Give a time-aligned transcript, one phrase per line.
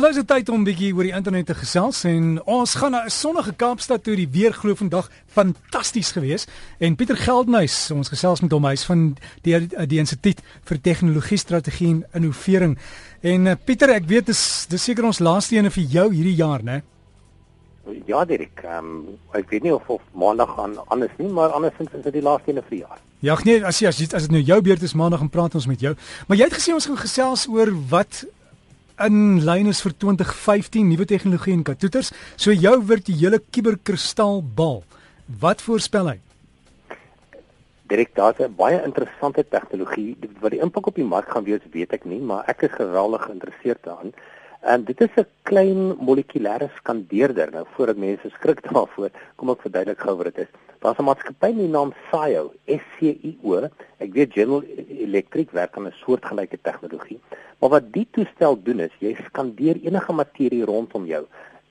[0.00, 2.74] Wel, nou is dit tyd om 'n bietjie oor die internet te gesels en ons
[2.74, 4.16] gaan na 'n sonnige Kaapstad toe.
[4.16, 6.46] Die weer glo vandag fantasties gewees.
[6.78, 11.88] En Pieter Geldnys, ons gesels met hom, hy's van die die Instituut vir Tegnologie Strategie
[11.88, 12.78] en Innovering.
[13.20, 16.62] En uh, Pieter, ek weet dis dis seker ons laaste een vir jou hierdie jaar,
[16.62, 16.82] né?
[18.06, 18.64] Ja, Dirk.
[18.64, 22.22] Um, ek weet nie of of maandag gaan anders nie, maar andersins is dit die
[22.22, 22.98] laaste een vir jaar.
[23.18, 25.80] Ja, nee, as jy as dit nou jou beurt is maandag en praat ons met
[25.80, 25.94] jou.
[26.26, 28.24] Maar jy het gesê ons gaan gesels oor wat
[29.06, 32.12] in lyn is vir 2015 nuwe tegnologie en katoeters.
[32.36, 34.82] So jou virtuele kuberkristalbal.
[35.40, 36.18] Wat voorspel hy?
[37.90, 42.04] Direk 'n baie interessante tegnologie wat die impak op die mark gaan wees, weet ek
[42.04, 44.14] nie, maar ek is geweldig geïnteresseerd daarin.
[44.62, 47.50] En dit is 'n klein molekulêre skandeerder.
[47.50, 50.48] Nou voordat mense skrik daarvoor, kom ek verduidelik gou wat dit is.
[50.80, 53.68] Daar's 'n maatskappy met die naam SCIO, S C I O.
[53.98, 54.62] Ek weet General
[55.10, 57.20] Electric werk aan 'n soortgelyke tegnologie.
[57.58, 61.24] Maar wat die toestel doen is, jy skandeer enige materie rondom jou.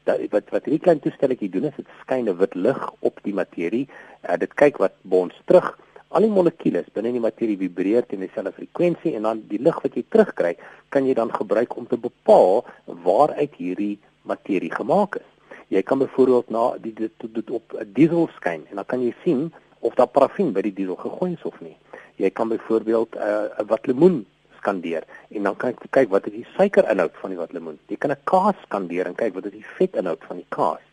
[0.03, 3.33] Dat, wat wat hierdie klein toestelletjie doen is dit skyn 'n wit lig op die
[3.33, 3.87] materie.
[4.29, 5.69] Uh, dit kyk wat bons terug.
[6.09, 9.95] Al die molekules binne die materie vibreer teen dieselfde frekwensie en dan die lig wat
[9.95, 10.55] jy terugkry,
[10.89, 15.29] kan jy dan gebruik om te bepaal waaruit hierdie materie gemaak is.
[15.69, 19.53] Jy kan byvoorbeeld na dit dit op 'n diesel skyn en dan kan jy sien
[19.79, 21.77] of daar parafin by die diesel gegooi is of nie.
[22.19, 24.25] Jy kan byvoorbeeld 'n uh, wat lemoen
[24.59, 27.79] skandeer en dan ek kyk wat is die suikerinhoud van die wat lemoen.
[27.87, 30.83] Jy kan 'n kaas skandeer en kyk wat is die vetinhoud van die kaas.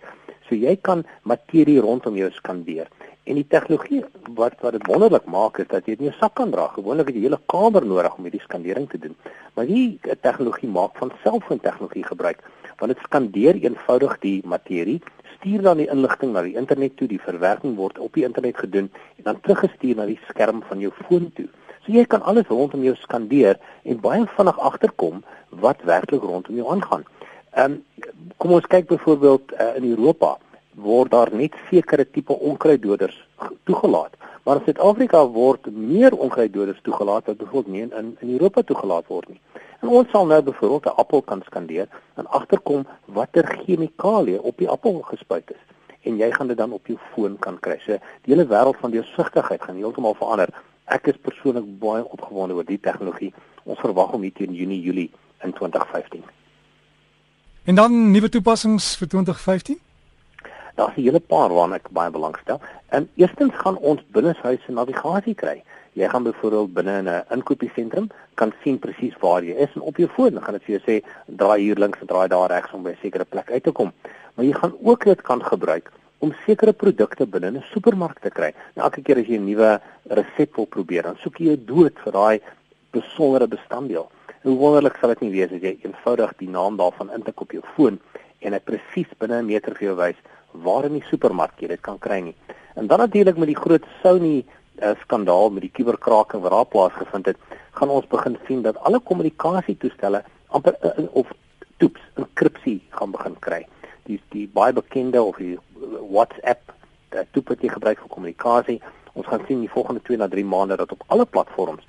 [0.48, 2.86] So jy kan materie rondom jou skandeer.
[3.27, 4.04] En die tegnologie
[4.38, 6.69] wat wat dit wonderlik maak is dat jy dit in jou sak kan dra.
[6.69, 9.16] Gewoonlik het jy 'n hele kamer nodig om hierdie skandering te doen.
[9.54, 12.38] Maar hierdie tegnologie maak van selfoon tegnologie gebruik
[12.78, 15.00] want dit skandeer eenvoudig die materie
[15.37, 18.91] stuur dan die inligting na die internet toe, die verwerking word op die internet gedoen
[19.17, 21.48] en dan teruggestuur na die skerm van jou foon toe.
[21.87, 25.23] So jy kan alles rondom jou skandeer en baie vinnig agterkom
[25.62, 27.06] wat werklik rondom jou aangaan.
[27.55, 27.83] Ehm um,
[28.37, 30.37] kom ons kyk byvoorbeeld uh, in Europa
[30.77, 33.17] word daar net sekere tipe onkruiddoders
[33.65, 34.12] toegelaat.
[34.45, 39.28] Maar in Suid-Afrika word meer onkruiddoders toegelaat wat byvoorbeeld nie in in Europa toegelaat word
[39.28, 39.41] nie.
[39.81, 44.69] En ons sal nou byvoorbeeld 'n appel kan skandeer en agterkom watter chemikalieë op die
[44.69, 45.62] appel gespuit is
[46.06, 47.78] en jy gaan dit dan op jou foon kan kry.
[47.78, 50.48] So die hele wêreld van deursigtigheid gaan heeltemal verander
[50.86, 53.32] Ek is persoonlik baie opgewonde oor die tegnologie.
[53.66, 55.09] Ons verwag om hier teen Junie Julie
[55.42, 56.22] in 2015.
[57.66, 59.81] En dan nuwe toepassings vir 2015?
[60.78, 62.60] Daar's 'n hele paar waarna ek baie belangstel.
[62.88, 65.62] En eerstens gaan ons binneshuise navigasie kry.
[65.97, 69.97] Jy gaan byvoorbeeld binne in 'n inkopiesentrum kan sien presies waar jy is en op
[69.97, 72.83] jou foon gaan dit vir jou sê draai hier links en draai daar regs om
[72.83, 73.93] by 'n sekere plek uit te kom.
[74.34, 78.53] Maar jy gaan ook dit kan gebruik om sekere produkte binne 'n supermark te kry.
[78.75, 82.13] Nou elke keer as jy 'n nuwe resep wil probeer, dan soek jy dood vir
[82.13, 82.41] daai
[82.91, 84.11] besondere bestanddeel.
[84.43, 87.63] Hoe wonderlik sal dit nie wees as jy eenvoudig die naam daarvan intik op jou
[87.75, 87.99] foon
[88.41, 90.17] en dit presies binne 'n meter vir jou wys
[90.53, 92.34] waar in die supermark jy dit kan kry nie.
[92.75, 94.45] En dan natuurlik met die groot Sony
[94.82, 97.37] uh, skandaal met die kuberkraking wat daar plaasgevind het,
[97.78, 101.32] gaan ons begin sien dat alle kommunikasietoestelle amper uh, of
[101.76, 103.62] toeps enkripsie gaan begin kry.
[104.09, 105.59] Die die baie bekende of die
[106.10, 106.72] WhatsApp,
[107.15, 108.81] dat toep wat jy gebruik vir kommunikasie.
[109.12, 111.84] Ons gaan sien die volgende 2 na 3 maande dat op alle platforms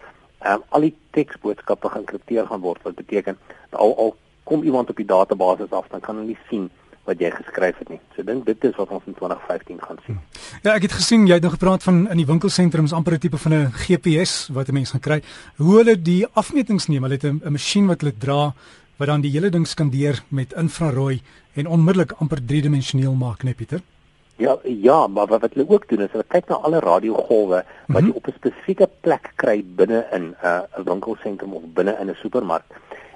[0.46, 3.38] um, al die teksboodskappe geïnkripteer gaan word wat beteken
[3.72, 4.16] al al
[4.48, 6.70] kom iemand op die database af dan kan hulle nie sien
[7.08, 8.00] wat jy geskryf het nie.
[8.16, 10.20] So dink dit is wat ons in 2015 gaan sien.
[10.64, 13.38] Ja, ek het gesien jy het nog gepraat van in die winkelsentrums amper 'n tipe
[13.38, 15.22] van 'n GPS wat 'n mens gaan kry.
[15.58, 18.54] Hoe hulle die afmetings neem, hulle het 'n masjien wat hulle dra
[18.98, 21.22] wat dan die hele ding skandeer met infrarooi
[21.54, 23.82] en onmiddellik amper driedimensioneel maak, net Pieter.
[24.38, 28.02] Ja, ja, maar wat hulle ook doen is hulle kyk na alle radiogolwe wat jy
[28.02, 28.18] mm -hmm.
[28.18, 32.16] op 'n spesifieke plek kry binne in 'n uh, 'n winkelsentrum of binne in 'n
[32.22, 32.66] supermark.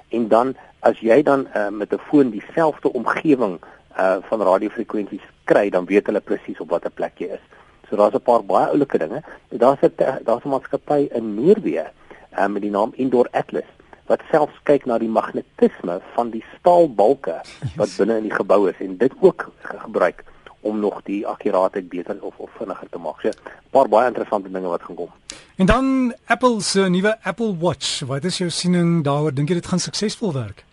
[0.08, 3.60] En dan as jy dan uh, met 'n foon dieselfde omgewing
[3.98, 7.44] uh, van radiofrekwensies kry, dan weet hulle presies op watter plek jy is.
[7.88, 9.22] So daar's 'n paar baie oulike dinge.
[9.48, 9.92] Daar's 'n
[10.24, 11.90] daar's 'n maatskappy in Noorwe
[12.38, 13.68] uh, met die naam Indoor Atlas
[14.06, 17.40] wat selfs kyk na die magnetisme van die staalbalke
[17.76, 20.24] wat binne in die gebou is en dit ook gebruik
[20.60, 23.20] om nog die akkuraatheid beter of of vinniger te maak.
[23.20, 25.10] So 'n paar baie interessante dinge wat gaan kom.
[25.56, 28.00] En dan Apple se nuwe Apple Watch.
[28.00, 29.34] Wat is jou siening daaroor?
[29.34, 30.64] Dink jy dit gaan suksesvol werk?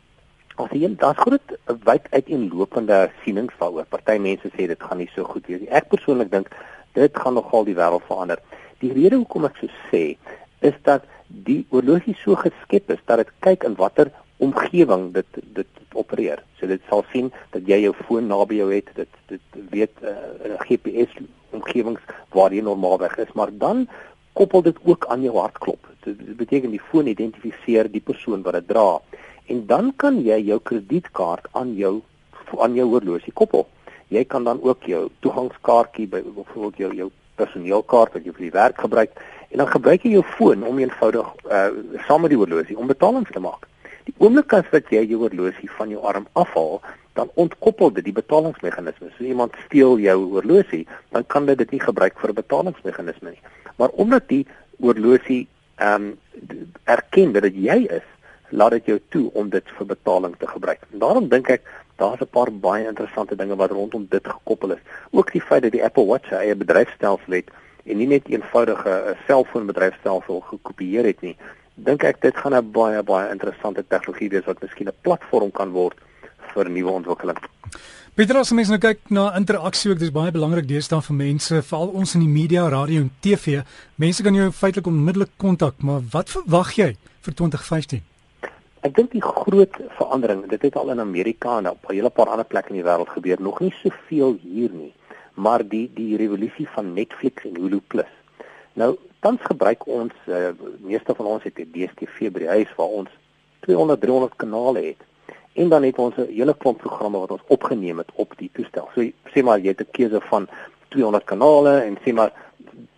[0.59, 1.53] Ons sien daar's groot
[1.87, 3.85] wyd uiteenlopende sienings daaroor.
[3.87, 5.71] Party mense sê dit gaan nie so goed wees nie.
[5.71, 6.49] Ek persoonlik dink
[6.97, 8.41] dit gaan nogal die wêreld verander.
[8.83, 10.03] Die rede hoekom ek so sê
[10.65, 14.11] is dat die horlogie so geskep is dat dit kyk in watter
[14.43, 16.43] omgewing dit dit opereer.
[16.59, 20.11] So dit sal sien dat jy jou foon naby jou het, dit dit weet 'n
[20.11, 21.15] uh, eh, GPS
[21.55, 22.03] omgewings
[22.35, 23.87] waar jy normaalweg is, maar dan
[24.33, 25.87] koppel dit ook aan jou hartklop.
[26.03, 28.99] So, dit beteken die foon identifiseer die persoon wat dit dra
[29.49, 31.99] En dan kan jy jou kredietkaart aan jou
[32.57, 33.67] aan jou horlosie koppel.
[34.09, 38.55] Jy kan dan ook jou toegangskaartjie by byvoorbeeld jou jou personeelkaart wat jy vir die
[38.55, 39.13] werk gebruik
[39.49, 41.67] en dan gebruik jy jou foon om eenvoudig uh
[42.07, 43.67] saam met die horlosie om betalings te maak.
[44.09, 46.81] Die oomblik as wat jy jou horlosie van jou arm afhaal,
[47.17, 49.09] dan ontkoppel dit die betalingsmeganisme.
[49.17, 53.41] So iemand steel jou horlosie, dan kan dit dit nie gebruik vir 'n betalingsmeganisme nie.
[53.77, 54.45] Maar omdat die
[54.79, 55.47] horlosie
[55.77, 56.17] ehm um,
[56.83, 58.05] erken dat dit jy is,
[58.49, 60.81] laat dit jou toe om dit vir betaling te gebruik.
[60.91, 61.61] En daarom dink ek
[61.99, 64.83] daar's 'n paar baie interessante dinge wat rondom dit gekoppel is.
[65.11, 67.49] Ook die feit dat die Apple Watch eie bedryfstelsel het
[67.83, 71.35] en nie net eenvoudige 'n selfoonbedryfstelsel gekopieer het nie.
[71.75, 75.71] Dink ek dit gaan 'n baie baie interessante tegnologie wees wat miskien 'n platform kan
[75.71, 75.97] word
[76.53, 77.37] vir nuwe ontwikkeling.
[78.13, 81.87] Peter, as mense nou kyk na interaksie ook, dis baie belangrik deesdae vir mense, veral
[81.87, 83.61] ons in die media, radio en TV.
[83.95, 88.01] Mense kan jou feitelik onmiddellik kontak, maar wat verwag jy vir 2015?
[88.79, 92.29] Ek dink die groot verandering, dit het al in Amerika en op 'n hele paar
[92.29, 94.93] ander plekke in die wêreld gebeur, nog nie soveel hier nie,
[95.33, 98.13] maar die die revolusie van Netflix en Hulu Plus.
[98.73, 100.49] Nou, tans gebruik ons uh,
[100.79, 103.09] meeste van ons het 'n DStv by die huis waar ons
[103.59, 105.01] 200 300 kanale het.
[105.53, 108.89] En dan het ons 'n hele klomp programme wat ons opgeneem het op die toestel.
[108.95, 109.01] So
[109.33, 110.47] sê maar jy het 'n keuse van
[110.87, 112.31] 200 kanale en sê maar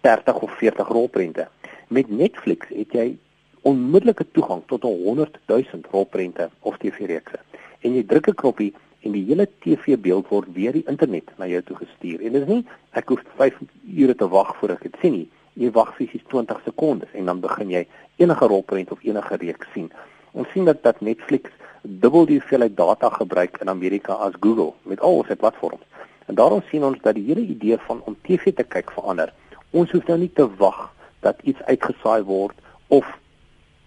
[0.02, 1.48] 30 of 40 rolprente.
[1.88, 3.18] Met Netflix het jy
[3.62, 7.40] onmiddellike toegang tot 100 000 rolprente of TV-reekse.
[7.82, 11.62] En jy druk 'n knoppie en die hele TV-beeld word weer die internet na jou
[11.62, 12.22] toe gestuur.
[12.22, 13.60] En dit is nie ek hoef 5
[13.98, 15.30] ure te wag voor ek dit sien nie.
[15.54, 17.88] Jy wag fisies 20 sekondes en dan begin jy
[18.18, 19.92] enige rolprent of enige reeks sien.
[20.32, 21.50] Ons sien dat dat Netflix
[21.82, 25.84] dubbel die hoeveelheid data gebruik in Amerika as Google met al sy platforms.
[26.28, 29.34] En daarom sien ons dat die hele idee van om TV te kyk verander.
[29.72, 30.92] Ons hoef nou nie te wag
[31.26, 32.56] dat iets uitgesaai word
[32.88, 33.08] of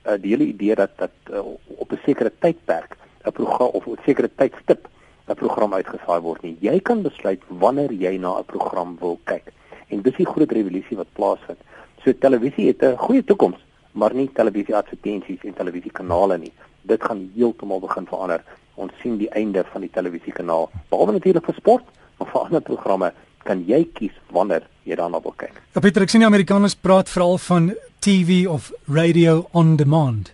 [0.06, 3.98] uh, die hele idee dat dat uh, op 'n sekere tydperk 'n program of 'n
[4.04, 4.88] sekere tydstip
[5.28, 6.56] 'n program uitgesaai word nie.
[6.60, 9.52] Jy kan besluit wanneer jy na 'n program wil kyk.
[9.88, 11.58] En dis die groot revolusie wat plaasvind.
[12.04, 13.60] So televisie het 'n goeie toekoms,
[13.92, 16.52] maar nie televisie advertensies en televisiekanale nie.
[16.82, 18.44] Dit gaan heeltemal begin verander.
[18.74, 20.70] Ons sien die einde van die televisiekanaal.
[20.88, 21.84] Behalwe natuurlik vir sport,
[22.18, 23.12] maar vir ander programme
[23.44, 25.62] kan jy kies wanneer jy daarna wil kyk.
[25.74, 27.72] Ja Pieter, ek sien die Amerikaners praat veral van
[28.04, 30.32] TV of radio on demand.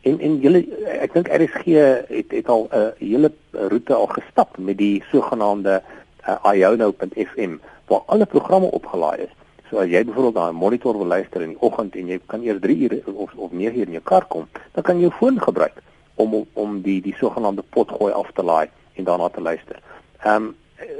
[0.00, 0.64] En en julle
[0.98, 1.76] ek dink RSG
[2.08, 5.82] het het al 'n uh, hele roete al gestap met die sogenaamde
[6.28, 7.52] uh, iono.fm
[7.86, 9.32] waar alle programme opgelaai is.
[9.68, 12.60] So as jy byvoorbeeld 'n monitor wil luister in die oggend en jy kan eers
[12.60, 15.40] 3 ure of of 9 uur in jou kar kom, dan kan jy jou foon
[15.40, 15.82] gebruik
[16.14, 19.78] om om die die sogenaamde potgooi af te laai en daarna te luister.
[20.24, 20.56] Ehm um,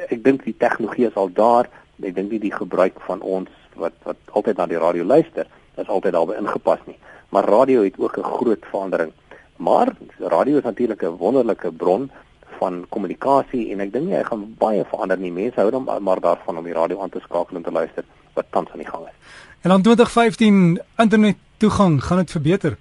[0.08, 1.68] ek dink die tegnologie is al daar.
[2.02, 5.46] Ek dink nie die gebruik van ons wat wat altyd na die radio luister
[5.76, 6.98] is altyd daarby ingepas nie.
[7.28, 9.12] Maar radio het ook 'n groot verandering.
[9.56, 9.88] Maar
[10.18, 12.10] radio is natuurlik 'n wonderlike bron
[12.58, 15.32] van kommunikasie en ek dink hy gaan baie verander nie.
[15.32, 18.46] Mense hou dan maar daarvan om die radio aan te skakel en te luister wat
[18.50, 19.16] tans aan die gang is.
[19.60, 22.76] En dan 2015 internet toegang gaan dit verbeter.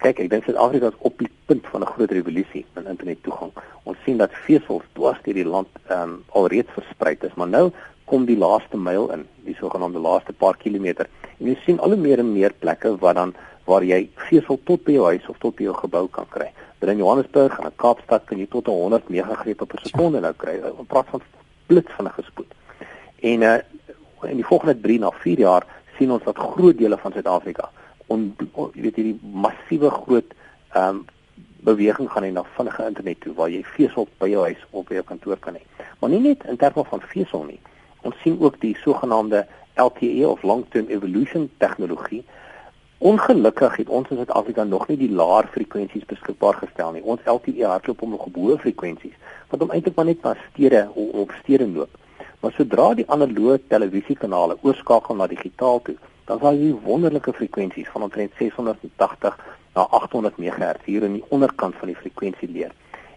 [0.00, 3.52] Kyk, ek dink Suid-Afrika is op die punt van 'n groot revolusie in internet toegang.
[3.82, 7.72] Ons sien dat vesels dwars deur die land ehm um, alreeds versprei is, maar nou
[8.10, 11.08] kom die laaste myl in, die sogenaamde laaste paar kilometer.
[11.38, 13.34] En jy sien al hoe meer en meer plekke waar dan
[13.68, 16.48] waar jy vesel tot by jou huis of tot by jou gebou kan kry.
[16.80, 20.56] Binne in Johannesburg en in Kaapstad kan jy tot 100 megagrepe per sekonde nou kry.
[20.72, 21.22] Ons praat van
[21.70, 22.50] blits van 'n gespoed.
[23.22, 23.58] En uh
[24.28, 25.64] in die volgende 3 na 4 jaar
[25.96, 27.70] sien ons dat groot dele van Suid-Afrika
[28.10, 30.36] on, on jy weet hierdie massiewe groot
[30.74, 31.00] ehm um,
[31.60, 34.94] beweging gaan hê na vinnige internet toe waar jy vesel by jou huis of by
[34.96, 35.60] jou kantoor kan hê.
[36.00, 37.58] Maar nie net in terme van vesel nie.
[38.02, 42.24] Ons sien ook die sogenaamde LTE of long term evolution tegnologie.
[42.98, 47.02] Ongelukkig het ons in Suid-Afrika nog nie die laer frekwensies beskikbaar gestel nie.
[47.02, 49.16] Ons LTE hardloop om nog op hoë frekwensies
[49.48, 51.96] wat hom eintlik maar net na stede of stede loop.
[52.40, 55.96] Maar sodra die analoë televisiekanale oorskakel na digitaal toe,
[56.28, 59.40] dan sal jy wonderlike frekwensies van omtrent 680
[59.74, 62.72] na 800 MHz hier in die onderkant van die frekwensie leer.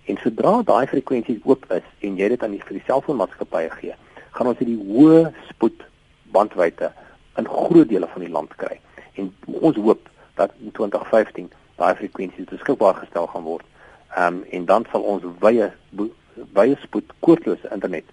[0.08, 3.96] En sodra daai frekwensies oop is en jy dit aan die die selfoonmaatskappye gee,
[4.34, 5.86] gaan ons hierdie hoë spoed
[6.34, 6.92] bandwydte
[7.38, 8.80] in groot dele van die land kry.
[9.20, 10.10] En ons hoop
[10.40, 13.66] dat in 2015 daai frekwensies beskikbaar gestel gaan word.
[14.16, 15.72] Ehm um, en dan sal ons wye
[16.54, 18.06] wye spoed koordlose internet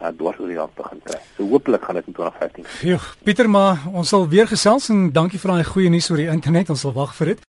[0.00, 1.18] uh, dwars oor die land begin kry.
[1.36, 2.66] So hopelik gaan dit in 2015.
[2.88, 6.30] Ja, Pieter, maar ons sal weer gesels en dankie vir daai goeie nuus oor die
[6.32, 6.70] internet.
[6.74, 7.46] Ons sal wag vir dit.